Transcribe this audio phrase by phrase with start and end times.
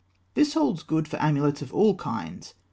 [0.33, 2.55] This holds good for amulets of all kinds.